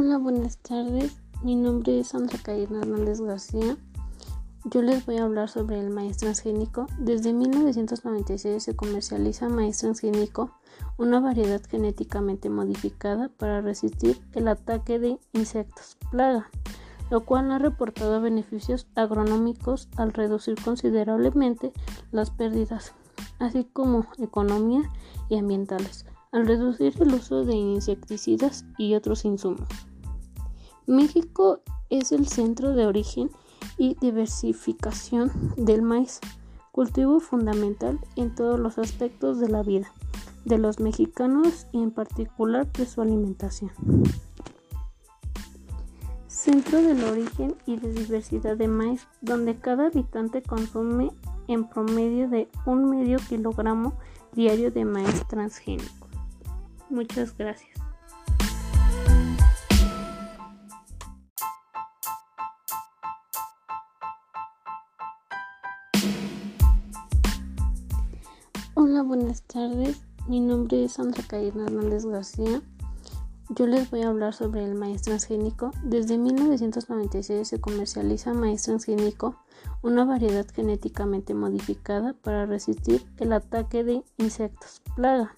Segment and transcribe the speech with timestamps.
[0.00, 1.16] Hola, buenas tardes.
[1.42, 3.76] Mi nombre es Sandra Caína Hernández García.
[4.66, 6.86] Yo les voy a hablar sobre el maíz transgénico.
[7.00, 10.52] Desde 1996 se comercializa maíz transgénico,
[10.98, 16.48] una variedad genéticamente modificada para resistir el ataque de insectos plaga,
[17.10, 21.72] lo cual ha reportado beneficios agronómicos al reducir considerablemente
[22.12, 22.94] las pérdidas,
[23.40, 24.82] así como economía
[25.28, 29.68] y ambientales al reducir el uso de insecticidas y otros insumos.
[30.88, 31.60] México
[31.90, 33.30] es el centro de origen
[33.76, 36.18] y diversificación del maíz,
[36.72, 39.92] cultivo fundamental en todos los aspectos de la vida
[40.46, 43.70] de los mexicanos y en particular de su alimentación.
[46.26, 51.10] Centro del origen y de diversidad de maíz, donde cada habitante consume
[51.48, 53.92] en promedio de un medio kilogramo
[54.32, 56.08] diario de maíz transgénico.
[56.88, 57.87] Muchas gracias.
[68.98, 70.02] Hola, buenas tardes.
[70.26, 72.60] Mi nombre es Sandra Caína Hernández García.
[73.50, 75.70] Yo les voy a hablar sobre el maíz transgénico.
[75.84, 79.36] Desde 1996 se comercializa maíz transgénico,
[79.82, 85.32] una variedad genéticamente modificada para resistir el ataque de insectos plaga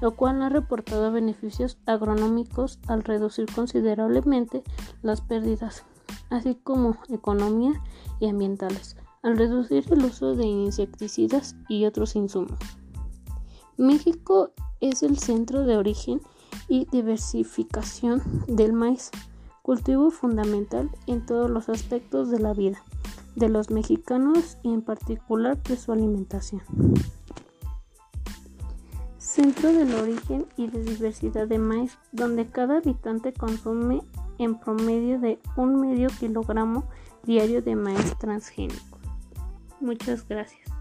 [0.00, 4.62] lo cual ha reportado beneficios agronómicos al reducir considerablemente
[5.02, 5.84] las pérdidas,
[6.30, 7.82] así como economía
[8.18, 12.58] y ambientales, al reducir el uso de insecticidas y otros insumos.
[13.76, 16.20] México es el centro de origen
[16.68, 19.10] y diversificación del maíz,
[19.62, 22.82] cultivo fundamental en todos los aspectos de la vida
[23.36, 26.62] de los mexicanos y en particular de su alimentación.
[29.18, 34.02] Centro del origen y de diversidad de maíz, donde cada habitante consume
[34.38, 36.84] en promedio de un medio kilogramo
[37.24, 38.98] diario de maíz transgénico.
[39.80, 40.73] Muchas gracias.